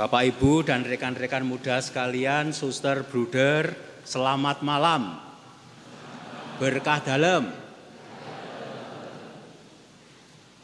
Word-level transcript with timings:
Bapak 0.00 0.32
Ibu 0.32 0.64
dan 0.64 0.80
rekan-rekan 0.80 1.44
muda 1.44 1.76
sekalian, 1.76 2.56
suster, 2.56 3.04
bruder, 3.04 3.76
selamat 4.00 4.64
malam. 4.64 5.20
Berkah 6.56 7.04
dalam. 7.04 7.52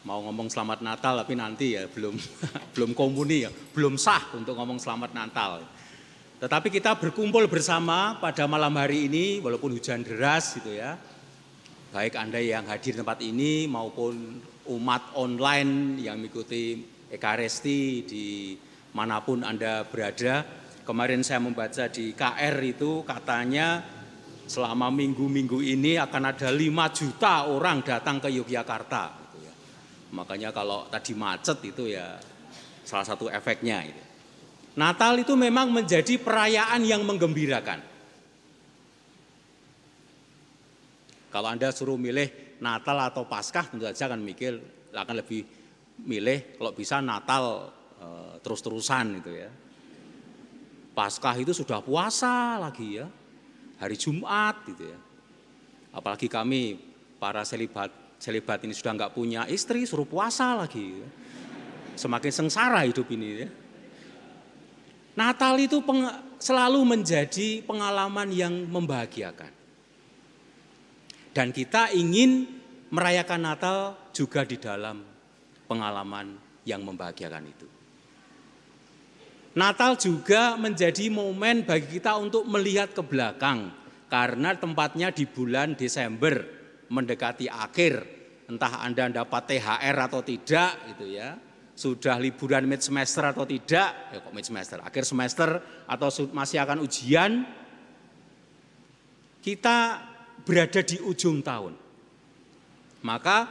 Mau 0.09 0.25
ngomong 0.25 0.49
selamat 0.49 0.81
Natal 0.81 1.21
tapi 1.21 1.37
nanti 1.37 1.77
ya 1.77 1.85
belum 1.85 2.17
belum 2.73 2.97
komuni 2.97 3.45
ya, 3.45 3.53
belum 3.53 4.01
sah 4.01 4.25
untuk 4.33 4.57
ngomong 4.57 4.81
selamat 4.81 5.13
Natal. 5.13 5.61
Tetapi 6.41 6.73
kita 6.73 6.97
berkumpul 6.97 7.45
bersama 7.45 8.17
pada 8.17 8.49
malam 8.49 8.73
hari 8.81 9.05
ini 9.05 9.45
walaupun 9.45 9.77
hujan 9.77 10.01
deras 10.01 10.57
gitu 10.57 10.73
ya. 10.73 10.97
Baik 11.93 12.17
Anda 12.17 12.41
yang 12.41 12.65
hadir 12.73 12.97
di 12.97 13.05
tempat 13.05 13.21
ini 13.21 13.69
maupun 13.69 14.41
umat 14.73 15.13
online 15.13 16.01
yang 16.01 16.25
mengikuti 16.25 16.97
Ekaresti 17.13 18.03
di 18.03 18.57
mana 18.97 19.21
pun 19.21 19.45
Anda 19.45 19.85
berada. 19.85 20.65
Kemarin 20.89 21.21
saya 21.21 21.45
membaca 21.45 21.85
di 21.93 22.17
KR 22.17 22.57
itu 22.65 23.05
katanya 23.05 23.85
selama 24.49 24.89
minggu-minggu 24.89 25.61
ini 25.61 26.01
akan 26.01 26.33
ada 26.33 26.49
5 26.49 26.97
juta 26.97 27.45
orang 27.53 27.85
datang 27.85 28.17
ke 28.23 28.33
Yogyakarta. 28.33 29.05
Gitu 29.21 29.39
ya. 29.45 29.55
Makanya 30.17 30.49
kalau 30.57 30.89
tadi 30.89 31.13
macet 31.13 31.61
itu 31.69 31.93
ya 31.93 32.17
salah 32.89 33.05
satu 33.05 33.29
efeknya. 33.29 33.85
Gitu. 33.85 34.03
Natal 34.81 35.21
itu 35.21 35.37
memang 35.37 35.69
menjadi 35.69 36.17
perayaan 36.17 36.81
yang 36.87 37.05
menggembirakan. 37.05 37.83
Kalau 41.29 41.49
Anda 41.53 41.69
suruh 41.69 42.01
milih 42.01 42.57
Natal 42.65 42.97
atau 43.13 43.29
Paskah 43.29 43.69
tentu 43.69 43.85
saja 43.85 44.09
akan 44.09 44.25
mikir 44.25 44.57
akan 44.97 45.15
lebih 45.21 45.45
milih 46.01 46.57
kalau 46.57 46.73
bisa 46.73 47.05
Natal 47.05 47.69
terus-terusan 48.45 49.19
itu 49.19 49.31
ya. 49.35 49.51
Paskah 50.97 51.37
itu 51.37 51.53
sudah 51.53 51.85
puasa 51.85 52.57
lagi 52.57 53.03
ya, 53.03 53.07
hari 53.77 54.01
Jumat 54.01 54.65
gitu 54.65 54.89
ya. 54.89 54.99
Apalagi 55.93 56.29
kami 56.29 56.81
para 57.21 57.45
selibat 57.45 57.93
selibat 58.17 58.65
ini 58.65 58.73
sudah 58.73 58.97
nggak 58.97 59.13
punya 59.13 59.45
istri 59.49 59.85
suruh 59.85 60.09
puasa 60.09 60.57
lagi. 60.57 61.05
Ya. 61.05 61.09
Semakin 61.97 62.33
sengsara 62.33 62.85
hidup 62.89 63.09
ini 63.13 63.29
ya. 63.45 63.49
Natal 65.17 65.57
itu 65.57 65.81
peng, 65.81 66.05
selalu 66.37 66.85
menjadi 66.85 67.65
pengalaman 67.65 68.29
yang 68.33 68.53
membahagiakan. 68.69 69.53
Dan 71.33 71.53
kita 71.53 71.93
ingin 71.93 72.49
merayakan 72.89 73.41
Natal 73.45 73.79
juga 74.13 74.45
di 74.45 74.57
dalam 74.57 75.05
pengalaman 75.69 76.37
yang 76.65 76.81
membahagiakan 76.85 77.45
itu. 77.49 77.76
Natal 79.57 79.97
juga 79.97 80.53
menjadi 80.61 81.09
momen 81.09 81.65
bagi 81.65 81.97
kita 81.97 82.13
untuk 82.21 82.45
melihat 82.45 82.93
ke 82.93 83.01
belakang 83.01 83.73
karena 84.05 84.53
tempatnya 84.53 85.09
di 85.09 85.25
bulan 85.25 85.73
Desember 85.73 86.45
mendekati 86.93 87.49
akhir. 87.49 88.05
Entah 88.53 88.85
Anda 88.85 89.09
dapat 89.09 89.57
THR 89.57 89.97
atau 89.97 90.21
tidak 90.21 90.77
gitu 90.93 91.09
ya. 91.09 91.41
Sudah 91.73 92.21
liburan 92.21 92.69
mid 92.69 92.85
semester 92.85 93.33
atau 93.33 93.49
tidak, 93.49 94.13
ya 94.13 94.21
kok 94.21 94.33
mid 94.37 94.45
semester, 94.45 94.77
akhir 94.85 95.09
semester 95.09 95.49
atau 95.89 96.09
masih 96.37 96.61
akan 96.61 96.85
ujian. 96.85 97.49
Kita 99.41 100.05
berada 100.45 100.85
di 100.85 101.01
ujung 101.01 101.41
tahun. 101.41 101.73
Maka 103.01 103.49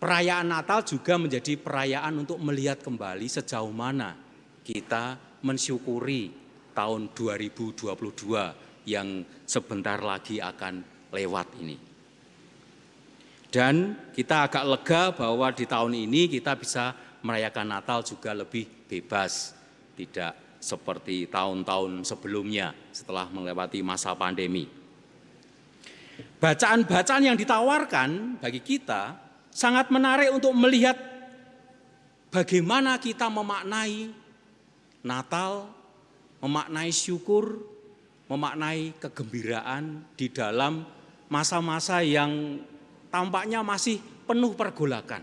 perayaan 0.00 0.48
Natal 0.48 0.80
juga 0.80 1.20
menjadi 1.20 1.60
perayaan 1.60 2.24
untuk 2.24 2.40
melihat 2.40 2.80
kembali 2.80 3.28
sejauh 3.28 3.72
mana 3.72 4.29
kita 4.64 5.18
mensyukuri 5.44 6.30
tahun 6.76 7.12
2022 7.12 8.88
yang 8.88 9.24
sebentar 9.44 10.00
lagi 10.00 10.40
akan 10.40 10.84
lewat 11.12 11.48
ini. 11.60 11.76
Dan 13.50 13.98
kita 14.14 14.46
agak 14.46 14.64
lega 14.64 15.02
bahwa 15.10 15.50
di 15.50 15.66
tahun 15.66 15.92
ini 16.06 16.30
kita 16.30 16.54
bisa 16.54 16.94
merayakan 17.26 17.66
Natal 17.66 18.06
juga 18.06 18.30
lebih 18.30 18.64
bebas, 18.86 19.52
tidak 19.98 20.38
seperti 20.62 21.26
tahun-tahun 21.26 22.06
sebelumnya 22.06 22.70
setelah 22.94 23.26
melewati 23.26 23.82
masa 23.82 24.14
pandemi. 24.14 24.68
Bacaan-bacaan 26.40 27.26
yang 27.26 27.36
ditawarkan 27.36 28.40
bagi 28.40 28.60
kita 28.62 29.18
sangat 29.50 29.90
menarik 29.90 30.30
untuk 30.30 30.54
melihat 30.54 30.94
bagaimana 32.30 33.02
kita 33.02 33.26
memaknai 33.26 34.19
Natal 35.00 35.68
memaknai 36.40 36.92
syukur, 36.92 37.60
memaknai 38.28 38.96
kegembiraan 38.96 40.04
di 40.16 40.32
dalam 40.32 40.84
masa-masa 41.28 42.00
yang 42.00 42.60
tampaknya 43.12 43.60
masih 43.60 44.00
penuh 44.24 44.56
pergolakan. 44.56 45.22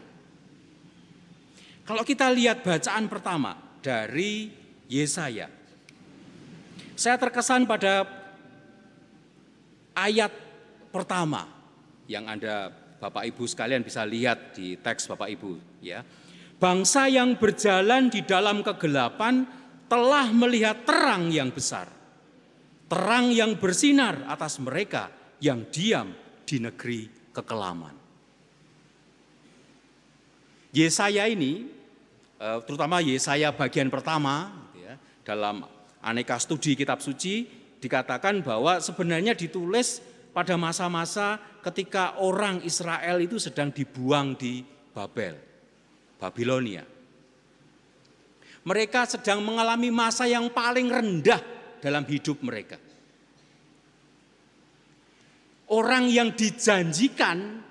Kalau 1.87 2.03
kita 2.03 2.27
lihat 2.33 2.61
bacaan 2.67 3.07
pertama 3.07 3.55
dari 3.79 4.51
Yesaya, 4.91 5.47
saya 6.97 7.15
terkesan 7.15 7.63
pada 7.63 8.03
ayat 9.95 10.33
pertama 10.91 11.47
yang 12.09 12.27
Anda 12.27 12.73
Bapak 12.97 13.29
Ibu 13.29 13.45
sekalian 13.45 13.85
bisa 13.85 14.01
lihat 14.03 14.57
di 14.57 14.75
teks 14.75 15.05
Bapak 15.07 15.29
Ibu 15.29 15.81
ya. 15.85 16.01
Bangsa 16.57 17.05
yang 17.05 17.37
berjalan 17.37 18.09
di 18.09 18.25
dalam 18.25 18.65
kegelapan 18.65 19.45
telah 19.87 20.29
melihat 20.31 20.83
terang 20.83 21.31
yang 21.31 21.51
besar. 21.51 21.87
Terang 22.87 23.31
yang 23.35 23.59
bersinar 23.59 24.27
atas 24.31 24.59
mereka 24.63 25.11
yang 25.43 25.67
diam 25.67 26.15
di 26.47 26.63
negeri 26.63 27.31
kekelaman. 27.35 27.95
Yesaya 30.71 31.27
ini, 31.27 31.67
eh, 32.39 32.59
terutama 32.63 33.03
Yesaya 33.03 33.51
bagian 33.51 33.91
pertama, 33.91 34.51
gitu 34.71 34.87
ya, 34.87 34.95
dalam 35.27 35.67
aneka 35.99 36.39
studi 36.39 36.79
kitab 36.79 37.03
suci, 37.03 37.47
dikatakan 37.83 38.39
bahwa 38.39 38.79
sebenarnya 38.79 39.35
ditulis 39.35 39.99
pada 40.31 40.53
masa-masa 40.53 41.41
ketika 41.65 42.15
orang 42.21 42.61
Israel 42.63 43.19
itu 43.19 43.41
sedang 43.41 43.73
dibuang 43.73 44.37
di 44.37 44.61
Babel, 44.93 45.35
Babilonia. 46.21 46.96
Mereka 48.67 49.07
sedang 49.07 49.39
mengalami 49.47 49.87
masa 49.87 50.27
yang 50.27 50.51
paling 50.51 50.91
rendah 50.91 51.39
dalam 51.79 52.03
hidup 52.03 52.43
mereka. 52.43 52.75
Orang 55.71 56.11
yang 56.11 56.35
dijanjikan 56.35 57.63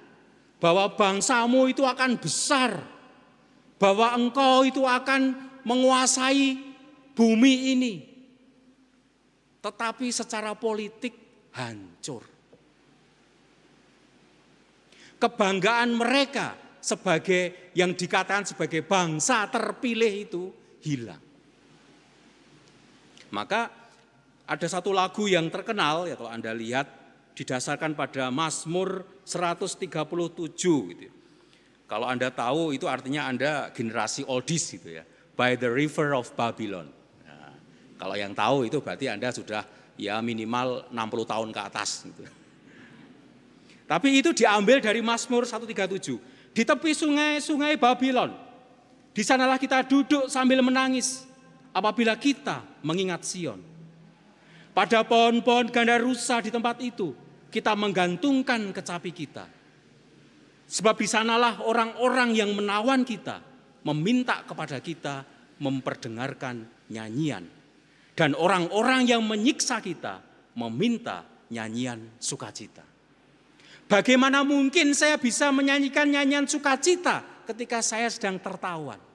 bahwa 0.57 0.89
bangsamu 0.97 1.69
itu 1.69 1.85
akan 1.85 2.17
besar, 2.17 2.81
bahwa 3.77 4.17
engkau 4.17 4.65
itu 4.65 4.89
akan 4.89 5.37
menguasai 5.69 6.65
bumi 7.13 7.77
ini. 7.77 7.95
Tetapi 9.61 10.07
secara 10.09 10.57
politik 10.57 11.13
hancur. 11.53 12.25
Kebanggaan 15.21 15.93
mereka 15.93 16.57
sebagai 16.81 17.73
yang 17.77 17.93
dikatakan 17.93 18.49
sebagai 18.49 18.81
bangsa 18.85 19.49
terpilih 19.49 20.13
itu 20.25 20.45
hilang. 20.85 21.23
Maka 23.31 23.69
ada 24.47 24.67
satu 24.71 24.95
lagu 24.95 25.27
yang 25.27 25.51
terkenal 25.51 26.07
ya 26.07 26.15
kalau 26.15 26.31
Anda 26.31 26.55
lihat 26.55 26.87
didasarkan 27.37 27.99
pada 27.99 28.31
Mazmur 28.31 29.05
137 29.27 29.91
gitu. 30.95 31.05
Ya. 31.11 31.13
Kalau 31.87 32.07
Anda 32.07 32.31
tahu 32.31 32.75
itu 32.75 32.87
artinya 32.87 33.27
Anda 33.29 33.71
generasi 33.75 34.27
oldies 34.27 34.73
gitu 34.73 34.91
ya. 34.91 35.05
By 35.37 35.59
the 35.59 35.69
river 35.69 36.17
of 36.17 36.33
Babylon. 36.33 36.89
Nah, 37.27 37.53
kalau 38.01 38.17
yang 38.17 38.33
tahu 38.33 38.65
itu 38.65 38.81
berarti 38.81 39.13
Anda 39.13 39.29
sudah 39.35 39.67
ya 40.01 40.19
minimal 40.25 40.89
60 40.89 40.97
tahun 41.29 41.49
ke 41.53 41.61
atas 41.61 42.09
gitu. 42.09 42.25
Tapi 43.87 44.09
itu 44.19 44.35
diambil 44.35 44.83
dari 44.83 44.99
Mazmur 45.05 45.47
137. 45.47 46.55
Di 46.57 46.63
tepi 46.65 46.91
sungai-sungai 46.97 47.77
Babylon 47.77 48.46
di 49.17 49.25
sanalah 49.25 49.57
kita 49.57 49.81
duduk 49.89 50.29
sambil 50.29 50.61
menangis 50.61 51.25
apabila 51.73 52.13
kita 52.21 52.61
mengingat 52.85 53.25
Sion. 53.25 53.57
Pada 54.77 55.01
pohon-pohon 55.09 55.73
ganda 55.73 55.97
rusa 55.97 56.45
di 56.45 56.53
tempat 56.53 56.77
itu, 56.85 57.17
kita 57.49 57.73
menggantungkan 57.73 58.77
kecapi 58.77 59.09
kita. 59.17 59.49
Sebab 60.69 61.01
di 61.01 61.09
sanalah 61.09 61.65
orang-orang 61.65 62.37
yang 62.37 62.53
menawan 62.53 63.09
kita, 63.09 63.41
meminta 63.89 64.45
kepada 64.45 64.77
kita 64.85 65.25
memperdengarkan 65.65 66.69
nyanyian. 66.93 67.49
Dan 68.13 68.37
orang-orang 68.37 69.09
yang 69.09 69.25
menyiksa 69.25 69.81
kita, 69.81 70.21
meminta 70.61 71.25
nyanyian 71.49 72.21
sukacita. 72.21 72.85
Bagaimana 73.89 74.45
mungkin 74.45 74.93
saya 74.93 75.17
bisa 75.17 75.49
menyanyikan 75.49 76.05
nyanyian 76.05 76.45
sukacita 76.45 77.25
ketika 77.49 77.81
saya 77.81 78.13
sedang 78.13 78.37
tertawan? 78.37 79.06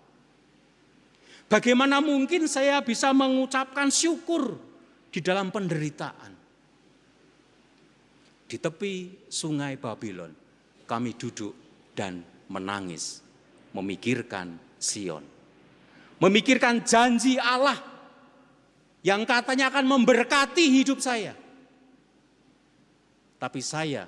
Bagaimana 1.52 2.00
mungkin 2.00 2.48
saya 2.48 2.80
bisa 2.80 3.12
mengucapkan 3.12 3.92
syukur 3.92 4.56
di 5.12 5.20
dalam 5.20 5.52
penderitaan? 5.52 6.32
Di 8.48 8.56
tepi 8.56 9.28
sungai 9.28 9.76
Babylon, 9.76 10.32
kami 10.88 11.12
duduk 11.20 11.52
dan 11.92 12.24
menangis, 12.48 13.20
memikirkan 13.76 14.56
Sion, 14.80 15.28
memikirkan 16.24 16.88
janji 16.88 17.36
Allah 17.36 17.84
yang 19.04 19.28
katanya 19.28 19.76
akan 19.76 19.92
memberkati 19.92 20.72
hidup 20.72 21.04
saya. 21.04 21.36
Tapi 23.36 23.60
saya 23.60 24.08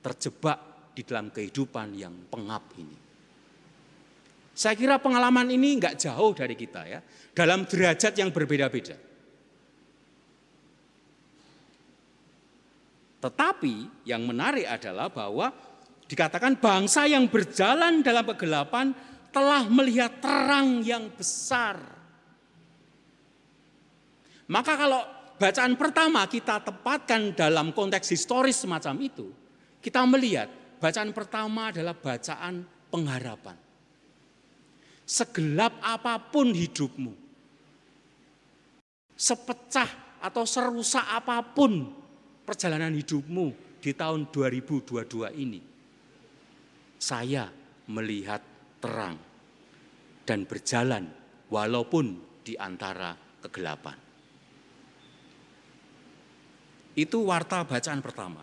terjebak 0.00 0.90
di 0.96 1.04
dalam 1.04 1.28
kehidupan 1.28 1.92
yang 2.00 2.16
pengap 2.32 2.64
ini. 2.80 3.05
Saya 4.56 4.72
kira 4.72 4.96
pengalaman 4.96 5.52
ini 5.52 5.76
nggak 5.76 6.00
jauh 6.00 6.32
dari 6.32 6.56
kita 6.56 6.88
ya, 6.88 7.04
dalam 7.36 7.68
derajat 7.68 8.16
yang 8.16 8.32
berbeda-beda. 8.32 8.96
Tetapi 13.20 14.08
yang 14.08 14.24
menarik 14.24 14.64
adalah 14.64 15.12
bahwa 15.12 15.52
dikatakan 16.08 16.56
bangsa 16.56 17.04
yang 17.04 17.28
berjalan 17.28 18.00
dalam 18.00 18.24
kegelapan 18.32 18.96
telah 19.28 19.68
melihat 19.68 20.24
terang 20.24 20.80
yang 20.80 21.12
besar. 21.12 21.76
Maka 24.48 24.72
kalau 24.72 25.04
bacaan 25.36 25.76
pertama 25.76 26.24
kita 26.32 26.64
tepatkan 26.64 27.36
dalam 27.36 27.76
konteks 27.76 28.08
historis 28.08 28.56
semacam 28.56 29.04
itu, 29.04 29.28
kita 29.84 30.00
melihat 30.08 30.48
bacaan 30.80 31.12
pertama 31.12 31.68
adalah 31.68 31.92
bacaan 31.92 32.64
pengharapan 32.88 33.65
segelap 35.06 35.78
apa 35.78 36.18
pun 36.18 36.50
hidupmu, 36.50 37.14
sepecah 39.14 40.18
atau 40.18 40.42
serusak 40.42 41.06
apa 41.06 41.38
pun 41.46 41.86
perjalanan 42.42 42.90
hidupmu 42.90 43.78
di 43.78 43.94
tahun 43.94 44.26
2022 44.34 45.30
ini, 45.38 45.62
saya 46.98 47.46
melihat 47.86 48.42
terang 48.82 49.14
dan 50.26 50.42
berjalan 50.42 51.06
walaupun 51.46 52.18
di 52.42 52.58
antara 52.58 53.14
kegelapan. 53.46 53.94
Itu 56.98 57.22
warta 57.28 57.62
bacaan 57.62 58.02
pertama. 58.02 58.42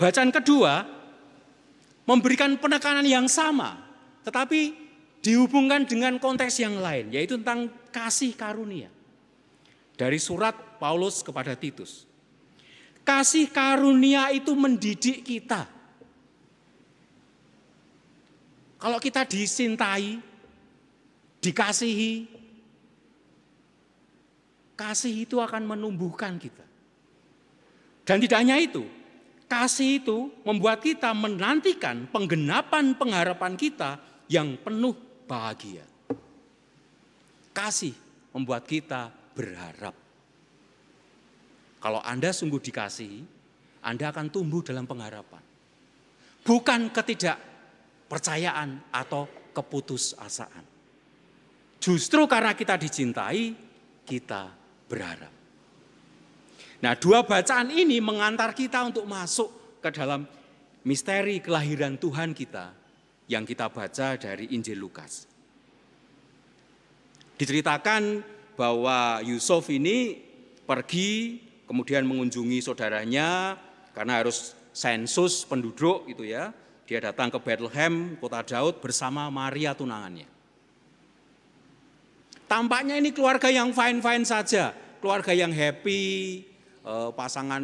Bacaan 0.00 0.32
kedua 0.32 0.86
memberikan 2.08 2.56
penekanan 2.56 3.04
yang 3.04 3.28
sama, 3.28 3.76
tetapi 4.24 4.89
dihubungkan 5.20 5.84
dengan 5.84 6.16
konteks 6.16 6.64
yang 6.64 6.80
lain, 6.80 7.12
yaitu 7.12 7.36
tentang 7.36 7.68
kasih 7.92 8.32
karunia. 8.32 8.88
Dari 9.96 10.16
surat 10.16 10.80
Paulus 10.80 11.20
kepada 11.20 11.52
Titus. 11.52 12.08
Kasih 13.04 13.52
karunia 13.52 14.32
itu 14.32 14.56
mendidik 14.56 15.20
kita. 15.20 15.68
Kalau 18.80 18.96
kita 18.96 19.28
disintai, 19.28 20.16
dikasihi, 21.44 22.24
kasih 24.72 25.28
itu 25.28 25.36
akan 25.36 25.68
menumbuhkan 25.68 26.40
kita. 26.40 26.64
Dan 28.08 28.24
tidak 28.24 28.40
hanya 28.40 28.56
itu, 28.56 28.88
kasih 29.44 30.00
itu 30.00 30.32
membuat 30.48 30.80
kita 30.80 31.12
menantikan 31.12 32.08
penggenapan 32.08 32.96
pengharapan 32.96 33.52
kita 33.60 34.00
yang 34.32 34.56
penuh 34.56 35.09
bahagia. 35.30 35.86
Kasih 37.54 37.94
membuat 38.34 38.66
kita 38.66 39.14
berharap. 39.38 39.94
Kalau 41.78 42.02
Anda 42.02 42.34
sungguh 42.34 42.58
dikasihi, 42.58 43.22
Anda 43.86 44.10
akan 44.10 44.34
tumbuh 44.34 44.66
dalam 44.66 44.90
pengharapan. 44.90 45.40
Bukan 46.42 46.90
ketidakpercayaan 46.90 48.90
atau 48.90 49.30
keputusasaan. 49.54 50.66
Justru 51.78 52.26
karena 52.26 52.52
kita 52.52 52.74
dicintai, 52.76 53.54
kita 54.02 54.50
berharap. 54.90 55.32
Nah, 56.80 56.96
dua 56.96 57.24
bacaan 57.24 57.70
ini 57.70 58.00
mengantar 58.02 58.56
kita 58.56 58.84
untuk 58.84 59.04
masuk 59.04 59.80
ke 59.80 59.88
dalam 59.92 60.24
misteri 60.84 61.40
kelahiran 61.40 61.96
Tuhan 61.96 62.32
kita 62.32 62.79
yang 63.30 63.46
kita 63.46 63.70
baca 63.70 64.18
dari 64.18 64.50
Injil 64.50 64.82
Lukas. 64.82 65.30
Diceritakan 67.38 68.26
bahwa 68.58 69.22
Yusuf 69.22 69.70
ini 69.70 70.18
pergi 70.66 71.38
kemudian 71.70 72.02
mengunjungi 72.02 72.58
saudaranya 72.58 73.54
karena 73.94 74.18
harus 74.18 74.58
sensus 74.74 75.46
penduduk 75.46 76.10
gitu 76.10 76.26
ya. 76.26 76.50
Dia 76.90 76.98
datang 76.98 77.30
ke 77.30 77.38
Bethlehem, 77.38 78.18
kota 78.18 78.42
Daud 78.42 78.82
bersama 78.82 79.30
Maria 79.30 79.78
tunangannya. 79.78 80.26
Tampaknya 82.50 82.98
ini 82.98 83.14
keluarga 83.14 83.46
yang 83.46 83.70
fine-fine 83.70 84.26
saja, 84.26 84.74
keluarga 84.98 85.30
yang 85.30 85.54
happy, 85.54 86.42
eh, 86.82 87.10
pasangan 87.14 87.62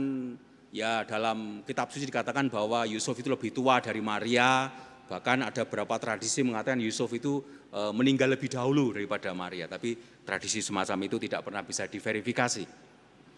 ya 0.71 1.03
dalam 1.03 1.67
kitab 1.67 1.91
suci 1.91 2.07
dikatakan 2.07 2.47
bahwa 2.47 2.87
Yusuf 2.87 3.19
itu 3.19 3.27
lebih 3.27 3.51
tua 3.51 3.83
dari 3.83 3.99
Maria, 3.99 4.71
Bahkan 5.07 5.39
ada 5.47 5.63
beberapa 5.63 5.95
tradisi 6.03 6.43
mengatakan 6.43 6.83
Yusuf 6.83 7.07
itu 7.15 7.39
e, 7.71 7.81
meninggal 7.95 8.35
lebih 8.35 8.51
dahulu 8.51 8.91
daripada 8.91 9.31
Maria, 9.31 9.71
tapi 9.71 9.95
tradisi 10.27 10.59
semacam 10.59 10.99
itu 11.07 11.17
tidak 11.23 11.47
pernah 11.47 11.63
bisa 11.63 11.87
diverifikasi. 11.87 12.67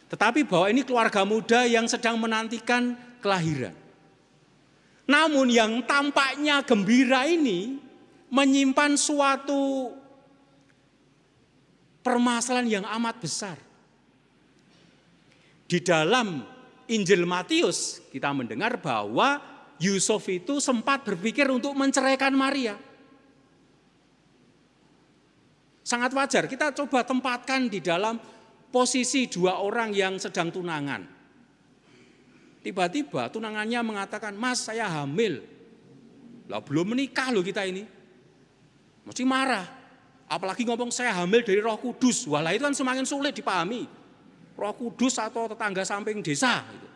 Tetapi 0.09 0.49
bahwa 0.49 0.67
ini 0.73 0.81
keluarga 0.89 1.29
muda 1.29 1.69
yang 1.69 1.85
sedang 1.85 2.17
menantikan 2.17 2.97
kelahiran. 3.21 3.77
Namun 5.05 5.53
yang 5.53 5.85
tampaknya 5.85 6.65
gembira 6.65 7.29
ini 7.29 7.77
menyimpan 8.33 8.97
suatu 8.97 9.93
permasalahan 12.01 12.81
yang 12.81 12.87
amat 12.89 13.17
besar. 13.21 13.57
Di 15.69 15.85
dalam 15.85 16.49
Injil 16.89 17.29
Matius 17.29 18.01
kita 18.09 18.33
mendengar 18.33 18.81
bahwa 18.81 19.58
Yusuf 19.79 20.27
itu 20.27 20.59
sempat 20.59 21.07
berpikir 21.07 21.47
untuk 21.51 21.75
menceraikan 21.79 22.35
Maria. 22.35 22.75
Sangat 25.87 26.13
wajar, 26.13 26.45
kita 26.51 26.75
coba 26.77 27.07
tempatkan 27.07 27.71
di 27.71 27.81
dalam 27.81 28.21
posisi 28.69 29.25
dua 29.25 29.63
orang 29.63 29.95
yang 29.95 30.21
sedang 30.21 30.53
tunangan. 30.53 31.01
Tiba-tiba 32.61 33.33
tunangannya 33.33 33.81
mengatakan, 33.81 34.37
mas 34.37 34.67
saya 34.67 34.85
hamil. 34.85 35.41
Lah 36.51 36.61
belum 36.61 36.93
menikah 36.93 37.33
loh 37.33 37.41
kita 37.41 37.65
ini. 37.65 37.87
Mesti 39.09 39.25
marah. 39.25 39.65
Apalagi 40.29 40.69
ngomong 40.69 40.93
saya 40.93 41.17
hamil 41.17 41.41
dari 41.41 41.65
roh 41.65 41.81
kudus. 41.81 42.29
Walah 42.29 42.53
itu 42.53 42.69
kan 42.69 42.77
semakin 42.77 43.09
sulit 43.09 43.33
dipahami. 43.33 43.89
Roh 44.59 44.75
kudus 44.77 45.17
atau 45.17 45.49
tetangga 45.49 45.87
samping 45.89 46.21
desa. 46.21 46.61
Gitu. 46.69 46.88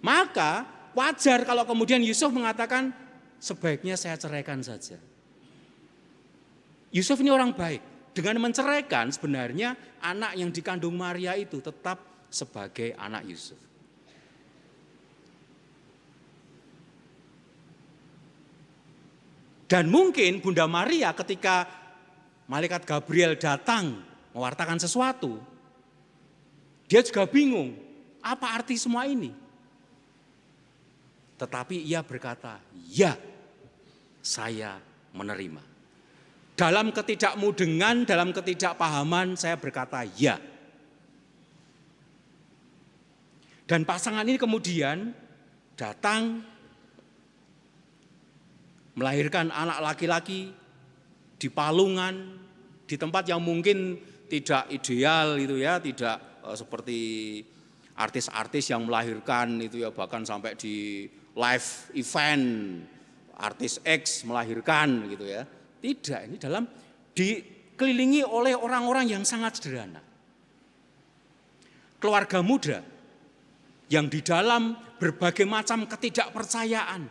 Maka 0.00 0.64
wajar 0.96 1.44
kalau 1.44 1.64
kemudian 1.68 2.00
Yusuf 2.00 2.32
mengatakan 2.32 2.92
sebaiknya 3.36 3.96
saya 4.00 4.16
ceraikan 4.16 4.64
saja. 4.64 4.96
Yusuf 6.90 7.20
ini 7.20 7.30
orang 7.30 7.54
baik. 7.54 7.82
Dengan 8.10 8.42
menceraikan 8.42 9.06
sebenarnya 9.14 9.78
anak 10.02 10.34
yang 10.34 10.50
dikandung 10.50 10.98
Maria 10.98 11.38
itu 11.38 11.62
tetap 11.62 12.26
sebagai 12.26 12.90
anak 12.98 13.22
Yusuf. 13.22 13.58
Dan 19.70 19.86
mungkin 19.86 20.42
Bunda 20.42 20.66
Maria 20.66 21.14
ketika 21.14 21.70
malaikat 22.50 22.82
Gabriel 22.82 23.38
datang 23.38 24.02
mewartakan 24.34 24.82
sesuatu, 24.82 25.38
dia 26.90 27.06
juga 27.06 27.22
bingung, 27.30 27.78
apa 28.18 28.58
arti 28.58 28.74
semua 28.74 29.06
ini? 29.06 29.30
Tetapi 31.40 31.88
ia 31.88 32.04
berkata, 32.04 32.60
ya 32.92 33.16
saya 34.20 34.76
menerima. 35.16 35.64
Dalam 36.52 36.92
ketidakmudengan, 36.92 38.04
dalam 38.04 38.36
ketidakpahaman 38.36 39.40
saya 39.40 39.56
berkata 39.56 40.04
ya. 40.20 40.36
Dan 43.64 43.88
pasangan 43.88 44.28
ini 44.28 44.36
kemudian 44.36 45.16
datang 45.80 46.44
melahirkan 48.92 49.48
anak 49.48 49.80
laki-laki 49.80 50.52
di 51.40 51.48
palungan, 51.48 52.36
di 52.84 53.00
tempat 53.00 53.24
yang 53.24 53.40
mungkin 53.40 53.96
tidak 54.28 54.68
ideal 54.68 55.40
itu 55.40 55.56
ya, 55.56 55.80
tidak 55.80 56.44
uh, 56.44 56.52
seperti 56.52 57.00
artis-artis 57.96 58.68
yang 58.68 58.84
melahirkan 58.84 59.56
itu 59.64 59.80
ya 59.80 59.88
bahkan 59.88 60.24
sampai 60.24 60.52
di 60.56 61.08
live 61.34 61.68
event 61.94 62.46
artis 63.40 63.80
X 63.82 64.26
melahirkan 64.28 65.08
gitu 65.08 65.24
ya. 65.24 65.42
Tidak, 65.80 66.20
ini 66.28 66.36
dalam 66.36 66.68
dikelilingi 67.16 68.22
oleh 68.28 68.52
orang-orang 68.52 69.08
yang 69.08 69.24
sangat 69.24 69.58
sederhana. 69.58 70.04
Keluarga 72.00 72.44
muda 72.44 72.84
yang 73.88 74.08
di 74.08 74.20
dalam 74.20 74.76
berbagai 75.00 75.48
macam 75.48 75.88
ketidakpercayaan, 75.88 77.02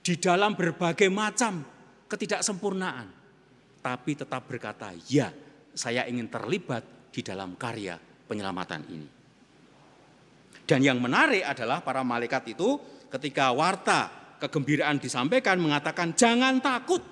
di 0.00 0.14
dalam 0.18 0.54
berbagai 0.54 1.10
macam 1.10 1.66
ketidaksempurnaan, 2.06 3.06
tapi 3.82 4.14
tetap 4.14 4.46
berkata, 4.46 4.94
"Ya, 5.10 5.30
saya 5.74 6.06
ingin 6.06 6.30
terlibat 6.30 6.82
di 7.10 7.20
dalam 7.22 7.54
karya 7.58 7.98
penyelamatan 8.26 8.82
ini." 8.90 9.19
Dan 10.70 10.86
yang 10.86 11.02
menarik 11.02 11.42
adalah 11.42 11.82
para 11.82 12.06
malaikat 12.06 12.54
itu 12.54 12.78
ketika 13.10 13.50
warta 13.50 14.06
kegembiraan 14.38 15.02
disampaikan 15.02 15.58
mengatakan 15.58 16.14
jangan 16.14 16.62
takut 16.62 17.02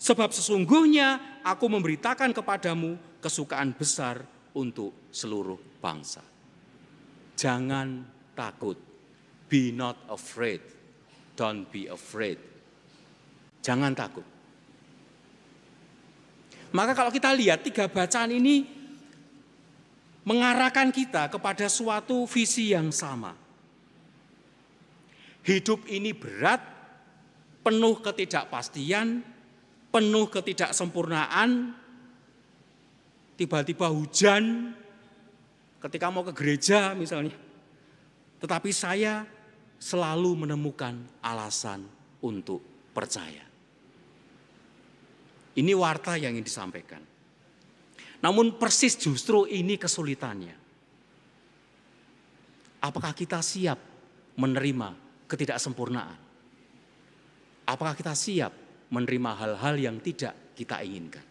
sebab 0.00 0.32
sesungguhnya 0.32 1.42
aku 1.44 1.68
memberitakan 1.68 2.32
kepadamu 2.32 2.96
kesukaan 3.20 3.76
besar 3.76 4.24
untuk 4.56 5.12
seluruh 5.12 5.60
bangsa. 5.84 6.24
Jangan 7.36 8.08
takut. 8.32 8.80
Be 9.52 9.68
not 9.68 10.08
afraid. 10.08 10.64
Don't 11.36 11.68
be 11.68 11.92
afraid. 11.92 12.40
Jangan 13.60 13.92
takut. 13.92 14.24
Maka 16.72 16.96
kalau 16.96 17.12
kita 17.12 17.36
lihat 17.36 17.68
tiga 17.68 17.84
bacaan 17.84 18.32
ini 18.32 18.77
mengarahkan 20.28 20.92
kita 20.92 21.32
kepada 21.32 21.72
suatu 21.72 22.28
visi 22.28 22.76
yang 22.76 22.92
sama. 22.92 23.32
Hidup 25.40 25.88
ini 25.88 26.12
berat, 26.12 26.60
penuh 27.64 27.96
ketidakpastian, 28.04 29.24
penuh 29.88 30.28
ketidaksempurnaan, 30.28 31.72
tiba-tiba 33.40 33.88
hujan 33.88 34.76
ketika 35.80 36.12
mau 36.12 36.20
ke 36.28 36.36
gereja 36.36 36.92
misalnya. 36.92 37.32
Tetapi 38.44 38.68
saya 38.68 39.24
selalu 39.80 40.44
menemukan 40.44 41.08
alasan 41.24 41.88
untuk 42.20 42.60
percaya. 42.92 43.48
Ini 45.56 45.72
warta 45.72 46.20
yang 46.20 46.36
ingin 46.36 46.44
disampaikan. 46.44 47.17
Namun 48.18 48.58
persis 48.58 48.98
justru 48.98 49.46
ini 49.46 49.78
kesulitannya. 49.78 50.56
Apakah 52.82 53.14
kita 53.14 53.42
siap 53.42 53.78
menerima 54.38 54.88
ketidaksempurnaan? 55.26 56.18
Apakah 57.68 57.94
kita 57.94 58.14
siap 58.14 58.54
menerima 58.90 59.30
hal-hal 59.38 59.74
yang 59.78 59.96
tidak 60.02 60.54
kita 60.54 60.82
inginkan? 60.82 61.26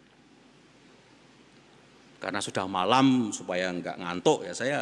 Karena 2.17 2.39
sudah 2.41 2.65
malam 2.65 3.29
supaya 3.31 3.69
enggak 3.69 3.99
ngantuk 3.99 4.47
ya 4.47 4.53
saya 4.55 4.79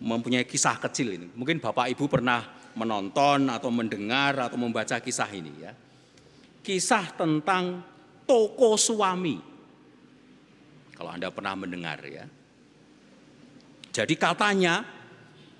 mempunyai 0.00 0.48
kisah 0.48 0.80
kecil 0.80 1.14
ini. 1.14 1.28
Mungkin 1.36 1.60
Bapak 1.60 1.92
Ibu 1.92 2.08
pernah 2.08 2.42
menonton 2.74 3.50
atau 3.52 3.68
mendengar 3.68 4.36
atau 4.40 4.56
membaca 4.56 4.96
kisah 4.98 5.28
ini 5.30 5.52
ya. 5.60 5.72
Kisah 6.60 7.12
tentang 7.16 7.84
toko 8.24 8.76
suami 8.76 9.49
kalau 11.00 11.16
Anda 11.16 11.32
pernah 11.32 11.56
mendengar 11.56 12.04
ya. 12.04 12.28
Jadi 13.88 14.20
katanya 14.20 14.84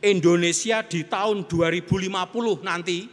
Indonesia 0.05 0.85
di 0.85 1.09
tahun 1.09 1.49
2050 1.49 2.61
nanti 2.61 3.09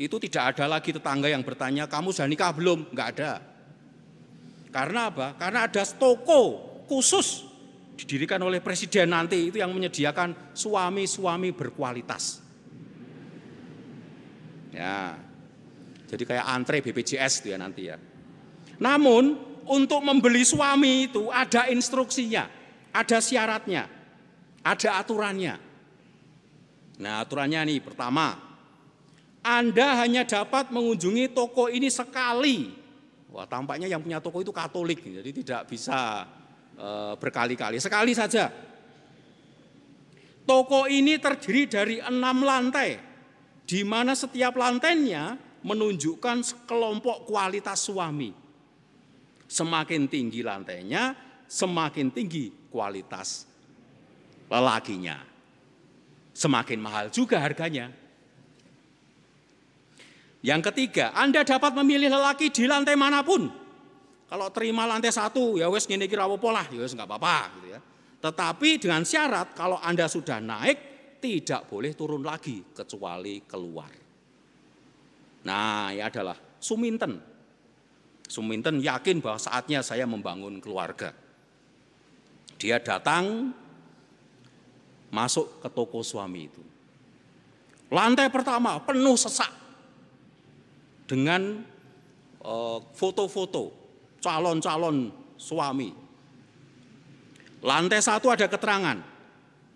itu 0.00 0.16
tidak 0.24 0.56
ada 0.56 0.64
lagi 0.64 0.96
tetangga 0.96 1.28
yang 1.28 1.44
bertanya 1.44 1.84
kamu 1.84 2.16
sudah 2.16 2.32
nikah 2.32 2.48
belum? 2.56 2.96
Enggak 2.96 3.08
ada. 3.20 3.32
Karena 4.72 5.12
apa? 5.12 5.36
Karena 5.36 5.68
ada 5.68 5.84
toko 5.84 6.64
khusus 6.88 7.44
didirikan 8.00 8.40
oleh 8.40 8.64
presiden 8.64 9.12
nanti 9.12 9.52
itu 9.52 9.60
yang 9.60 9.68
menyediakan 9.76 10.56
suami-suami 10.56 11.52
berkualitas. 11.52 12.40
Ya. 14.72 15.12
Jadi 16.08 16.24
kayak 16.24 16.46
antre 16.48 16.80
BPJS 16.80 17.44
itu 17.44 17.52
ya 17.52 17.60
nanti 17.60 17.92
ya. 17.92 18.00
Namun 18.80 19.47
untuk 19.68 20.00
membeli 20.00 20.42
suami 20.42 21.06
itu 21.08 21.28
ada 21.28 21.68
instruksinya, 21.68 22.48
ada 22.92 23.18
syaratnya, 23.20 23.86
ada 24.64 24.90
aturannya. 25.00 25.54
Nah 26.98 27.22
aturannya 27.22 27.60
nih 27.68 27.78
pertama, 27.84 28.34
Anda 29.44 30.02
hanya 30.02 30.26
dapat 30.26 30.74
mengunjungi 30.74 31.30
toko 31.30 31.70
ini 31.70 31.86
sekali. 31.92 32.74
Wah 33.28 33.44
tampaknya 33.44 33.86
yang 33.86 34.00
punya 34.00 34.18
toko 34.18 34.40
itu 34.40 34.50
Katolik, 34.50 35.04
jadi 35.04 35.30
tidak 35.30 35.62
bisa 35.68 36.24
e, 36.74 36.88
berkali-kali, 37.20 37.76
sekali 37.76 38.16
saja. 38.16 38.48
Toko 40.48 40.88
ini 40.88 41.20
terdiri 41.20 41.68
dari 41.68 41.96
enam 42.00 42.40
lantai, 42.40 42.96
di 43.68 43.84
mana 43.84 44.16
setiap 44.16 44.56
lantainya 44.56 45.36
menunjukkan 45.60 46.40
sekelompok 46.40 47.28
kualitas 47.28 47.84
suami. 47.84 48.47
Semakin 49.48 50.12
tinggi 50.12 50.44
lantainya, 50.44 51.16
semakin 51.48 52.12
tinggi 52.12 52.52
kualitas 52.68 53.48
lelakinya. 54.52 55.16
Semakin 56.36 56.78
mahal 56.78 57.08
juga 57.08 57.40
harganya. 57.40 57.88
Yang 60.38 60.70
ketiga, 60.70 61.10
Anda 61.16 61.42
dapat 61.42 61.74
memilih 61.74 62.12
lelaki 62.12 62.52
di 62.54 62.68
lantai 62.68 62.94
mana 62.94 63.26
pun. 63.26 63.50
Kalau 64.28 64.52
terima 64.52 64.84
lantai 64.84 65.10
satu, 65.10 65.56
ya 65.56 65.66
wes 65.72 65.88
gini 65.88 66.04
kira 66.04 66.28
apa 66.28 66.48
lah, 66.52 66.68
ya 66.68 66.84
wes 66.84 66.92
nggak 66.92 67.08
apa-apa 67.08 67.38
gitu 67.58 67.68
ya. 67.72 67.80
Tetapi 68.20 68.70
dengan 68.78 69.02
syarat 69.02 69.56
kalau 69.56 69.80
Anda 69.80 70.06
sudah 70.06 70.38
naik, 70.38 70.78
tidak 71.18 71.66
boleh 71.66 71.96
turun 71.96 72.22
lagi 72.22 72.62
kecuali 72.70 73.42
keluar. 73.48 73.90
Nah, 75.48 75.90
ya 75.90 76.06
adalah 76.06 76.36
Suminten 76.58 77.37
Suminten 78.28 78.84
yakin 78.84 79.24
bahwa 79.24 79.40
saatnya 79.40 79.80
saya 79.80 80.04
membangun 80.04 80.60
keluarga. 80.60 81.16
Dia 82.60 82.76
datang 82.76 83.56
masuk 85.08 85.64
ke 85.64 85.68
toko 85.72 86.04
suami 86.04 86.40
itu. 86.44 86.62
Lantai 87.88 88.28
pertama 88.28 88.76
penuh 88.84 89.16
sesak 89.16 89.48
dengan 91.08 91.64
eh, 92.44 92.78
foto-foto 92.92 93.72
calon-calon 94.20 95.08
suami. 95.40 95.90
Lantai 97.64 97.98
satu 98.04 98.28
ada 98.28 98.44
keterangan, 98.46 99.00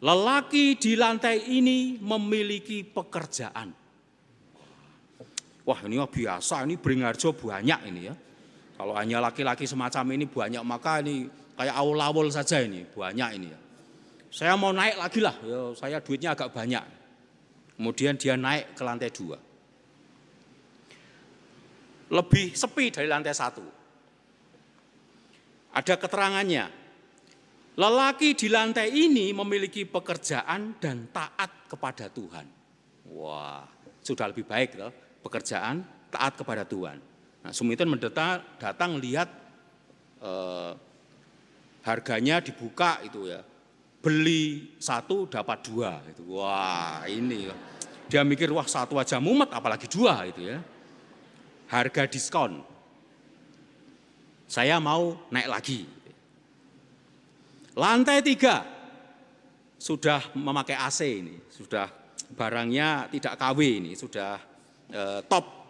lelaki 0.04 0.76
di 0.76 0.92
lantai 0.94 1.56
ini 1.56 1.96
memiliki 1.98 2.84
pekerjaan. 2.84 3.74
Wah 5.62 5.80
ini 5.86 5.96
biasa, 5.98 6.66
ini 6.66 6.76
Beringarjo 6.76 7.32
banyak 7.32 7.80
ini 7.88 8.00
ya. 8.06 8.14
Kalau 8.82 8.98
hanya 8.98 9.22
laki-laki 9.22 9.62
semacam 9.62 10.18
ini 10.18 10.26
banyak 10.26 10.58
maka 10.66 10.98
ini 11.06 11.30
kayak 11.54 11.70
awal-awal 11.70 12.26
saja 12.34 12.58
ini 12.58 12.82
banyak 12.82 13.30
ini 13.38 13.46
ya. 13.54 13.60
Saya 14.26 14.58
mau 14.58 14.74
naik 14.74 14.98
lagi 14.98 15.22
lah, 15.22 15.38
ya, 15.38 15.70
saya 15.78 16.02
duitnya 16.02 16.34
agak 16.34 16.50
banyak. 16.50 16.82
Kemudian 17.78 18.18
dia 18.18 18.34
naik 18.34 18.74
ke 18.74 18.82
lantai 18.82 19.14
dua. 19.14 19.38
Lebih 22.10 22.58
sepi 22.58 22.90
dari 22.90 23.06
lantai 23.06 23.30
satu. 23.30 23.62
Ada 25.78 25.94
keterangannya, 25.94 26.66
lelaki 27.78 28.34
di 28.34 28.50
lantai 28.50 28.90
ini 28.90 29.30
memiliki 29.30 29.86
pekerjaan 29.86 30.74
dan 30.82 31.06
taat 31.14 31.70
kepada 31.70 32.10
Tuhan. 32.10 32.50
Wah, 33.14 33.62
sudah 34.02 34.26
lebih 34.26 34.42
baik 34.42 34.74
loh, 34.74 34.90
pekerjaan 35.22 35.86
taat 36.10 36.34
kepada 36.34 36.66
Tuhan. 36.66 37.11
Nah, 37.42 37.50
Suminten 37.50 37.90
mendeta 37.90 38.38
datang 38.62 39.02
lihat 39.02 39.26
eh, 40.22 40.72
harganya 41.82 42.38
dibuka 42.38 43.02
itu 43.02 43.26
ya. 43.26 43.42
Beli 44.02 44.74
satu 44.82 45.30
dapat 45.30 45.62
dua 45.62 46.02
itu. 46.10 46.22
Wah, 46.34 47.06
ini 47.06 47.50
dia 48.10 48.26
mikir 48.26 48.50
wah 48.50 48.66
satu 48.66 48.98
aja 48.98 49.22
mumet 49.22 49.50
apalagi 49.50 49.86
dua 49.90 50.26
itu 50.26 50.42
ya. 50.46 50.58
Harga 51.70 52.06
diskon. 52.06 52.62
Saya 54.46 54.78
mau 54.82 55.16
naik 55.32 55.48
lagi. 55.48 55.80
Lantai 57.72 58.20
tiga 58.20 58.68
sudah 59.80 60.20
memakai 60.36 60.76
AC 60.76 61.00
ini, 61.08 61.40
sudah 61.48 61.88
barangnya 62.36 63.08
tidak 63.08 63.34
KW 63.34 63.58
ini, 63.80 63.92
sudah 63.96 64.36
eh, 64.92 65.20
top 65.24 65.61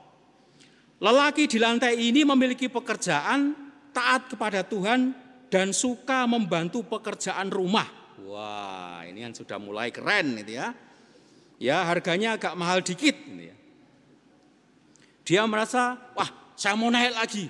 Lelaki 1.02 1.50
di 1.50 1.58
lantai 1.58 1.98
ini 1.98 2.22
memiliki 2.22 2.70
pekerjaan 2.70 3.58
taat 3.90 4.30
kepada 4.30 4.62
Tuhan 4.62 5.10
dan 5.50 5.74
suka 5.74 6.30
membantu 6.30 6.86
pekerjaan 6.86 7.50
rumah. 7.50 7.90
Wah, 8.22 9.02
ini 9.02 9.26
yang 9.26 9.34
sudah 9.34 9.58
mulai 9.58 9.90
keren 9.90 10.38
itu 10.38 10.54
ya. 10.54 10.70
Ya, 11.58 11.82
harganya 11.90 12.38
agak 12.38 12.54
mahal 12.54 12.86
dikit 12.86 13.18
ini 13.18 13.50
ya. 13.50 13.56
Dia 15.26 15.42
merasa, 15.50 15.98
wah, 16.14 16.54
saya 16.54 16.78
mau 16.78 16.86
naik 16.90 17.14
lagi. 17.18 17.46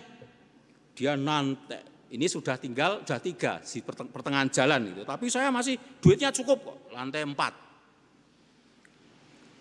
Dia 0.97 1.17
nanti, 1.17 1.77
ini 2.17 2.25
sudah 2.29 2.57
tinggal, 2.57 3.05
sudah 3.05 3.21
tiga, 3.21 3.61
di 3.61 3.81
pertengahan 3.85 4.49
jalan 4.49 4.97
itu. 4.97 5.05
Tapi 5.05 5.29
saya 5.29 5.53
masih 5.53 5.77
duitnya 6.01 6.33
cukup 6.33 6.59
kok, 6.61 6.79
lantai 6.93 7.25
empat. 7.25 7.53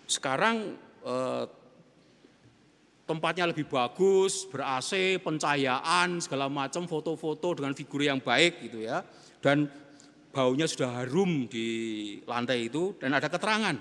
Sekarang 0.08 0.76
eh, 1.04 1.44
tempatnya 3.12 3.52
lebih 3.52 3.68
bagus, 3.68 4.48
ber-AC, 4.48 5.20
pencahayaan, 5.20 6.16
segala 6.24 6.48
macam, 6.48 6.88
foto-foto 6.88 7.60
dengan 7.60 7.76
figur 7.76 8.00
yang 8.00 8.24
baik 8.24 8.64
gitu 8.64 8.80
ya. 8.80 9.04
Dan 9.44 9.68
baunya 10.32 10.64
sudah 10.64 11.04
harum 11.04 11.44
di 11.44 11.68
lantai 12.24 12.72
itu 12.72 12.96
dan 12.96 13.12
ada 13.12 13.28
keterangan. 13.28 13.76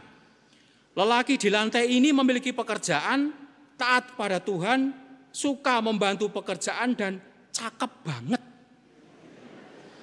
Lelaki 0.91 1.39
di 1.39 1.47
lantai 1.47 1.87
ini 1.87 2.11
memiliki 2.11 2.51
pekerjaan, 2.51 3.31
taat 3.79 4.19
pada 4.19 4.43
Tuhan, 4.43 4.91
suka 5.31 5.79
membantu 5.79 6.27
pekerjaan 6.27 6.91
dan 6.91 7.23
cakep 7.55 7.91
banget. 8.03 8.41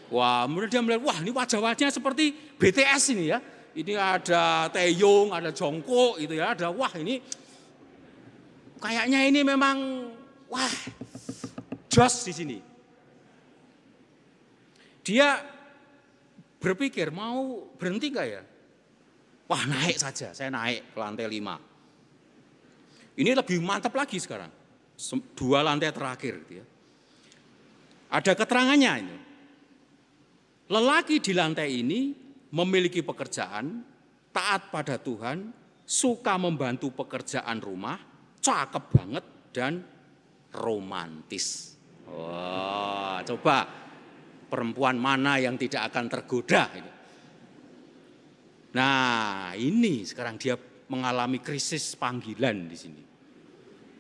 Wah, 0.09 0.49
kemudian 0.49 0.73
dia 0.73 0.81
melihat, 0.81 1.05
wah 1.05 1.19
ini 1.21 1.29
wajah-wajahnya 1.37 1.93
seperti 1.93 2.33
BTS 2.57 3.13
ini 3.13 3.25
ya. 3.29 3.39
Ini 3.77 3.93
ada 3.95 4.73
Taeyong, 4.73 5.37
ada 5.37 5.53
Jongkook 5.53 6.17
gitu 6.25 6.41
ya, 6.41 6.57
ada 6.57 6.73
wah 6.73 6.91
ini 6.97 7.21
kayaknya 8.79 9.27
ini 9.27 9.41
memang 9.43 9.77
wah 10.49 10.75
jos 11.91 12.15
di 12.25 12.33
sini. 12.33 12.59
Dia 15.03 15.41
berpikir 16.59 17.09
mau 17.15 17.69
berhenti 17.79 18.13
nggak 18.13 18.27
ya? 18.29 18.43
Wah 19.49 19.65
naik 19.65 19.97
saja, 19.97 20.37
saya 20.37 20.53
naik 20.53 20.93
ke 20.93 20.99
lantai 21.01 21.27
lima. 21.27 21.57
Ini 23.19 23.35
lebih 23.35 23.59
mantap 23.65 23.97
lagi 23.97 24.21
sekarang, 24.21 24.53
dua 25.35 25.65
lantai 25.65 25.91
terakhir. 25.91 26.35
Gitu 26.45 26.61
ya. 26.61 26.67
Ada 28.13 28.33
keterangannya 28.37 28.93
ini. 29.01 29.17
Lelaki 30.69 31.17
di 31.19 31.33
lantai 31.33 31.81
ini 31.81 32.13
memiliki 32.53 33.01
pekerjaan, 33.01 33.81
taat 34.31 34.69
pada 34.69 35.01
Tuhan, 35.01 35.49
suka 35.89 36.37
membantu 36.37 36.93
pekerjaan 36.93 37.57
rumah, 37.65 37.97
cakep 38.41 38.85
banget 38.95 39.25
dan 39.53 39.83
romantis. 40.55 41.77
Wah, 42.09 43.21
coba 43.27 43.69
perempuan 44.49 44.97
mana 44.97 45.37
yang 45.37 45.61
tidak 45.61 45.93
akan 45.93 46.05
tergoda. 46.09 46.73
Nah, 48.73 49.53
ini 49.57 50.09
sekarang 50.09 50.41
dia 50.41 50.57
mengalami 50.89 51.41
krisis 51.45 51.93
panggilan 51.97 52.69
di 52.69 52.77
sini. 52.77 53.03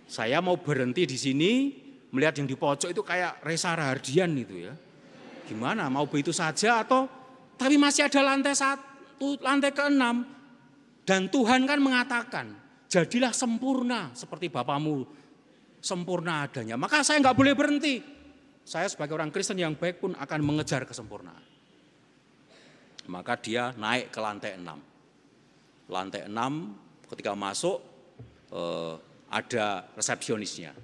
Saya 0.09 0.40
mau 0.40 0.57
berhenti 0.57 1.04
di 1.04 1.18
sini, 1.21 1.52
melihat 2.16 2.40
yang 2.40 2.49
di 2.49 2.57
pojok 2.57 2.88
itu 2.88 3.02
kayak 3.04 3.45
Resa 3.45 3.76
Rahardian 3.76 4.33
itu 4.40 4.64
ya. 4.64 4.73
Gimana, 5.45 5.92
mau 5.92 6.09
begitu 6.09 6.33
saja 6.33 6.80
atau 6.85 7.09
tapi 7.59 7.76
masih 7.76 8.09
ada 8.09 8.21
lantai 8.25 8.57
satu, 8.57 9.37
lantai 9.42 9.73
keenam. 9.75 10.25
Dan 11.04 11.28
Tuhan 11.33 11.64
kan 11.64 11.80
mengatakan, 11.80 12.47
jadilah 12.88 13.37
sempurna 13.37 14.11
seperti 14.16 14.49
Bapamu 14.49 15.04
sempurna 15.78 16.49
adanya. 16.49 16.75
Maka 16.75 17.04
saya 17.04 17.23
nggak 17.23 17.37
boleh 17.37 17.54
berhenti. 17.54 18.02
Saya 18.68 18.88
sebagai 18.90 19.16
orang 19.16 19.33
Kristen 19.33 19.57
yang 19.57 19.76
baik 19.76 20.02
pun 20.02 20.12
akan 20.12 20.40
mengejar 20.45 20.85
kesempurnaan. 20.85 21.40
Maka 23.09 23.40
dia 23.40 23.73
naik 23.73 24.12
ke 24.12 24.21
lantai 24.21 24.61
enam. 24.61 24.76
Lantai 25.88 26.28
enam 26.28 26.76
ketika 27.09 27.33
masuk 27.33 27.80
eh, 28.52 28.95
ada 29.33 29.88
resepsionisnya. 29.97 30.76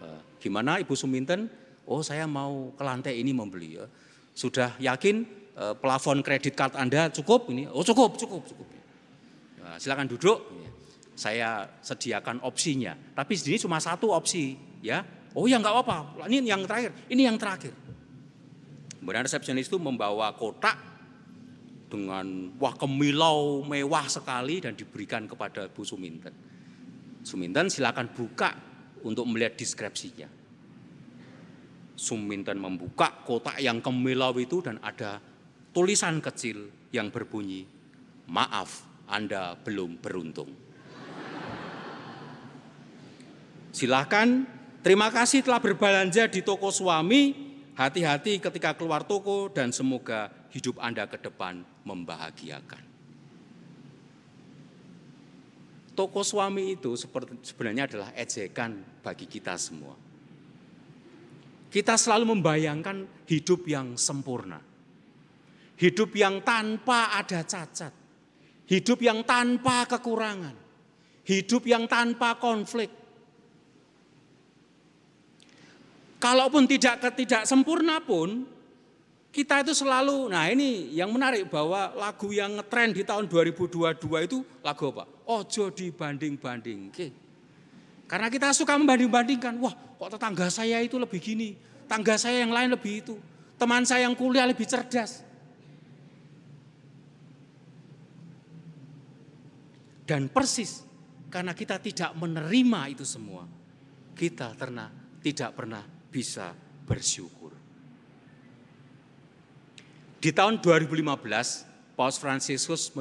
Eh, 0.00 0.20
gimana 0.40 0.80
Ibu 0.80 0.96
Suminten? 0.96 1.52
Oh 1.84 2.00
saya 2.00 2.24
mau 2.24 2.72
ke 2.72 2.80
lantai 2.80 3.20
ini 3.20 3.36
membeli. 3.36 3.76
Ya. 3.76 3.84
Sudah 4.32 4.72
yakin 4.80 5.28
eh, 5.60 5.74
plafon 5.76 6.24
kredit 6.24 6.56
card 6.56 6.72
Anda 6.80 7.12
cukup 7.12 7.52
ini? 7.52 7.68
Oh 7.68 7.84
cukup, 7.84 8.16
cukup, 8.16 8.48
cukup. 8.48 8.68
Nah, 9.60 9.76
silakan 9.76 10.08
duduk 10.08 10.40
saya 11.20 11.68
sediakan 11.84 12.40
opsinya. 12.48 12.96
Tapi 13.12 13.36
sini 13.36 13.60
cuma 13.60 13.76
satu 13.76 14.16
opsi, 14.16 14.56
ya. 14.80 15.04
Oh 15.36 15.44
ya 15.44 15.60
nggak 15.60 15.74
apa-apa, 15.76 16.26
ini 16.32 16.48
yang 16.48 16.64
terakhir, 16.64 16.96
ini 17.12 17.28
yang 17.28 17.36
terakhir. 17.36 17.76
Kemudian 18.98 19.22
resepsionis 19.28 19.68
itu 19.68 19.76
membawa 19.76 20.32
kotak 20.34 20.74
dengan 21.92 22.56
wah 22.56 22.74
kemilau 22.74 23.62
mewah 23.62 24.06
sekali 24.10 24.64
dan 24.64 24.74
diberikan 24.74 25.28
kepada 25.28 25.68
Bu 25.70 25.84
Suminten. 25.86 26.32
Suminten 27.20 27.68
silakan 27.68 28.10
buka 28.10 28.50
untuk 29.04 29.28
melihat 29.28 29.54
deskripsinya. 29.60 30.26
Suminten 31.94 32.56
membuka 32.56 33.22
kotak 33.22 33.60
yang 33.60 33.84
kemilau 33.84 34.32
itu 34.40 34.64
dan 34.64 34.80
ada 34.80 35.20
tulisan 35.70 36.18
kecil 36.18 36.72
yang 36.90 37.12
berbunyi, 37.12 37.68
maaf 38.26 38.88
Anda 39.06 39.54
belum 39.54 40.00
beruntung. 40.00 40.69
Silahkan, 43.70 44.42
terima 44.82 45.14
kasih 45.14 45.46
telah 45.46 45.62
berbelanja 45.62 46.26
di 46.26 46.42
toko 46.42 46.74
suami. 46.74 47.48
Hati-hati 47.78 48.42
ketika 48.42 48.76
keluar 48.76 49.08
toko 49.08 49.48
dan 49.48 49.72
semoga 49.72 50.28
hidup 50.52 50.76
Anda 50.82 51.08
ke 51.08 51.16
depan 51.16 51.64
membahagiakan. 51.88 52.82
Toko 55.96 56.20
suami 56.20 56.76
itu 56.76 56.92
sebenarnya 57.40 57.88
adalah 57.88 58.10
ejekan 58.12 58.84
bagi 59.00 59.24
kita 59.24 59.56
semua. 59.56 59.96
Kita 61.70 61.94
selalu 61.96 62.36
membayangkan 62.36 63.24
hidup 63.30 63.64
yang 63.64 63.94
sempurna. 63.96 64.60
Hidup 65.80 66.12
yang 66.12 66.44
tanpa 66.44 67.16
ada 67.16 67.40
cacat. 67.46 67.94
Hidup 68.68 69.00
yang 69.00 69.24
tanpa 69.24 69.88
kekurangan. 69.88 70.52
Hidup 71.24 71.64
yang 71.64 71.88
tanpa 71.88 72.36
konflik 72.36 72.99
Kalaupun 76.20 76.68
tidak 76.68 77.00
tidak 77.16 77.48
sempurna 77.48 77.96
pun, 78.04 78.44
kita 79.32 79.64
itu 79.64 79.72
selalu, 79.72 80.28
nah 80.28 80.52
ini 80.52 80.92
yang 80.92 81.08
menarik 81.08 81.48
bahwa 81.48 81.96
lagu 81.96 82.28
yang 82.28 82.60
ngetrend 82.60 82.92
di 82.92 83.02
tahun 83.08 83.24
2022 83.24 84.28
itu 84.28 84.44
lagu 84.60 84.92
apa? 84.92 85.08
Ojo 85.24 85.72
dibanding-banding. 85.72 86.92
Oke. 86.92 87.08
Karena 88.04 88.28
kita 88.28 88.52
suka 88.52 88.76
membanding-bandingkan, 88.76 89.56
wah 89.64 89.72
kok 89.72 90.10
tetangga 90.18 90.52
saya 90.52 90.82
itu 90.84 91.00
lebih 91.00 91.22
gini, 91.22 91.56
tangga 91.88 92.20
saya 92.20 92.44
yang 92.44 92.52
lain 92.52 92.74
lebih 92.74 93.00
itu, 93.00 93.14
teman 93.56 93.86
saya 93.88 94.04
yang 94.04 94.18
kuliah 94.18 94.44
lebih 94.44 94.68
cerdas. 94.68 95.24
Dan 100.04 100.26
persis 100.26 100.84
karena 101.30 101.54
kita 101.54 101.78
tidak 101.78 102.12
menerima 102.18 102.98
itu 102.98 103.06
semua, 103.06 103.46
kita 104.18 104.58
terna, 104.58 104.90
tidak 105.22 105.54
pernah 105.54 105.99
bisa 106.10 106.52
bersyukur. 106.84 107.54
Di 110.20 110.36
tahun 110.36 110.60
2015, 110.60 111.96
Paus 111.96 112.20
Fransiskus 112.20 112.92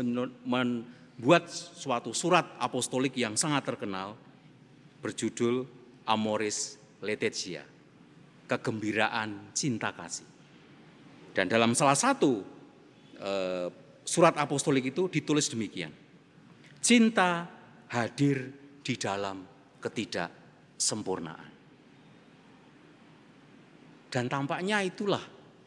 membuat 0.48 1.52
suatu 1.52 2.16
surat 2.16 2.48
apostolik 2.62 3.12
yang 3.20 3.36
sangat 3.36 3.68
terkenal 3.68 4.16
berjudul 5.04 5.68
Amoris 6.08 6.80
Laetitia, 7.04 7.66
kegembiraan 8.48 9.52
cinta 9.52 9.92
kasih. 9.92 10.28
Dan 11.36 11.52
dalam 11.52 11.76
salah 11.76 11.96
satu 11.96 12.44
eh, 13.20 13.68
surat 14.08 14.36
apostolik 14.40 14.96
itu 14.96 15.12
ditulis 15.12 15.52
demikian. 15.52 15.92
Cinta 16.80 17.46
hadir 17.92 18.52
di 18.80 18.96
dalam 18.96 19.44
ketidaksempurnaan. 19.84 21.59
Dan 24.10 24.26
tampaknya 24.26 24.82
itulah 24.82 25.22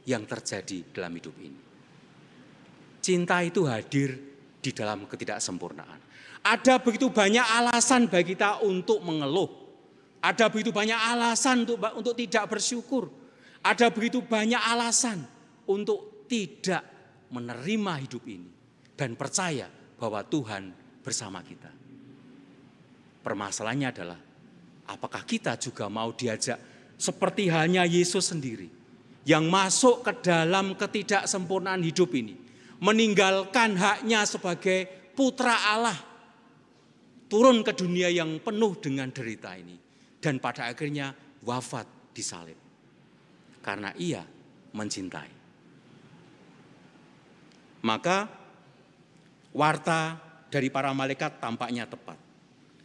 yang 0.06 0.26
terjadi 0.26 0.82
dalam 0.90 1.14
hidup 1.14 1.34
ini. 1.38 1.60
Cinta 3.02 3.42
itu 3.42 3.66
hadir 3.66 4.18
di 4.62 4.70
dalam 4.70 5.06
ketidaksempurnaan. 5.06 6.00
Ada 6.42 6.82
begitu 6.82 7.10
banyak 7.10 7.42
alasan 7.42 8.10
bagi 8.10 8.34
kita 8.34 8.66
untuk 8.66 9.02
mengeluh. 9.02 9.50
Ada 10.22 10.50
begitu 10.50 10.70
banyak 10.74 10.98
alasan 10.98 11.66
untuk 11.66 11.78
untuk 11.98 12.14
tidak 12.18 12.50
bersyukur. 12.50 13.10
Ada 13.62 13.94
begitu 13.94 14.22
banyak 14.22 14.58
alasan 14.58 15.22
untuk 15.70 16.26
tidak 16.26 16.82
menerima 17.30 17.92
hidup 18.06 18.22
ini 18.26 18.50
dan 18.98 19.14
percaya 19.14 19.70
bahwa 19.98 20.22
Tuhan 20.26 20.74
bersama 21.02 21.42
kita. 21.42 21.70
Permasalahannya 23.22 23.88
adalah 23.90 24.18
apakah 24.90 25.22
kita 25.22 25.54
juga 25.58 25.86
mau 25.86 26.10
diajak 26.10 26.71
seperti 27.02 27.50
hanya 27.50 27.82
Yesus 27.82 28.30
sendiri 28.30 28.70
yang 29.26 29.50
masuk 29.50 30.06
ke 30.06 30.22
dalam 30.22 30.78
ketidaksempurnaan 30.78 31.82
hidup 31.82 32.14
ini, 32.14 32.38
meninggalkan 32.78 33.74
haknya 33.74 34.22
sebagai 34.22 34.86
putra 35.18 35.74
Allah, 35.74 35.98
turun 37.26 37.66
ke 37.66 37.74
dunia 37.74 38.06
yang 38.06 38.38
penuh 38.38 38.78
dengan 38.78 39.10
derita 39.10 39.58
ini, 39.58 39.74
dan 40.22 40.38
pada 40.38 40.70
akhirnya 40.70 41.10
wafat 41.42 42.14
di 42.14 42.22
salib. 42.22 42.58
Karena 43.62 43.90
ia 43.98 44.22
mencintai. 44.74 45.30
Maka 47.82 48.30
warta 49.50 50.18
dari 50.50 50.70
para 50.70 50.94
malaikat 50.94 51.42
tampaknya 51.42 51.86
tepat. 51.86 52.18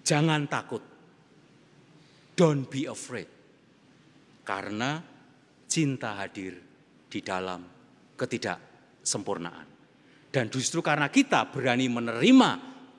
Jangan 0.01 0.49
takut. 0.49 0.81
Don't 2.37 2.69
be 2.69 2.85
afraid. 2.85 3.36
Karena 4.47 5.03
cinta 5.67 6.15
hadir 6.15 6.55
di 7.11 7.19
dalam 7.19 7.59
ketidaksempurnaan. 8.15 9.67
Dan 10.31 10.47
justru 10.47 10.79
karena 10.79 11.11
kita 11.11 11.51
berani 11.51 11.91
menerima 11.91 12.49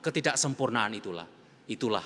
ketidaksempurnaan 0.05 0.93
itulah, 0.93 1.25
itulah 1.65 2.05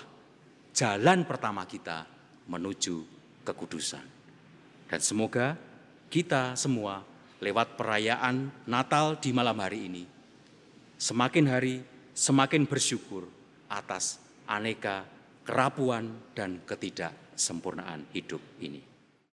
jalan 0.71 1.27
pertama 1.27 1.67
kita 1.67 2.07
menuju 2.47 2.95
kekudusan. 3.43 4.05
Dan 4.87 4.99
semoga 5.03 5.59
kita 6.07 6.55
semua 6.55 7.03
lewat 7.43 7.75
perayaan 7.75 8.63
Natal 8.71 9.19
di 9.19 9.35
malam 9.35 9.59
hari 9.59 9.91
ini 9.91 10.03
semakin 11.03 11.45
hari 11.51 11.83
semakin 12.15 12.63
bersyukur 12.63 13.27
atas 13.67 14.21
aneka 14.47 15.03
kerapuan 15.43 16.31
dan 16.31 16.63
ketidaksempurnaan 16.63 18.07
hidup 18.15 18.39
ini. 18.63 18.92